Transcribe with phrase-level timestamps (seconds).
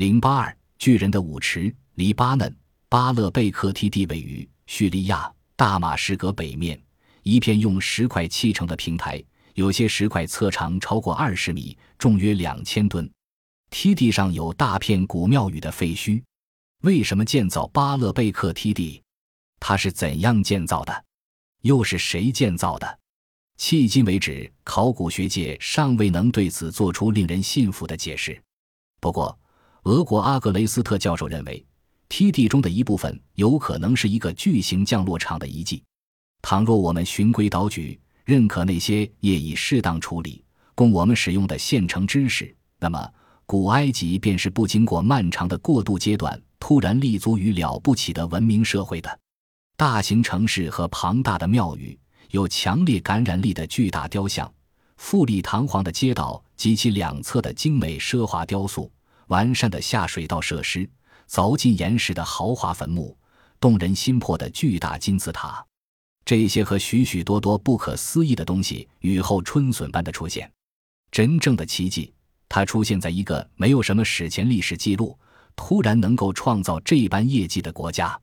[0.00, 2.56] 零八二巨人的舞池，黎巴嫩
[2.88, 6.82] 巴勒贝克梯地位于叙利亚大马士革北面，
[7.22, 13.06] 一片用石块砌成的平台，有些石块侧长超过二十米，重约两千吨。
[13.68, 16.22] 梯地上有大片古庙宇的废墟。
[16.82, 19.02] 为什么建造巴勒贝克梯地？
[19.58, 21.04] 它是怎样建造的？
[21.60, 22.98] 又是谁建造的？
[23.58, 28.42] 迄今为止，考古学界尚未能对此做出令人信服的解释。
[28.98, 29.38] 不过，
[29.84, 31.64] 俄国阿格雷斯特教授认为，
[32.08, 35.82] 梯地中的一部分有可能是一个巨型降落场的遗迹。
[36.42, 43.10] 倘若我们循规蹈矩，认可那些业已适当处理、供我们使用的现成知识，那么
[43.46, 49.18] 古埃及便是不经过漫长的过渡阶段，突然立足于了不起的文明社会的。
[49.78, 51.98] 大型城市和庞大的庙宇，
[52.32, 54.52] 有强烈感染力的巨大雕像，
[54.98, 58.90] 富丽堂皇的街道及其两侧的精美奢华雕塑，
[59.30, 60.88] 完善的下水道设施，
[61.28, 63.16] 凿进岩石的豪华坟墓，
[63.60, 65.64] 动人心魄的巨大金字塔，
[66.24, 70.50] 这些和许许多多不可思议的东西雨后春笋般的出现，
[71.12, 72.12] 真正的奇迹，
[72.48, 75.16] 它出现在一个没有什么史前历史记录，
[75.54, 78.20] 突然能够创造这般业绩的国家。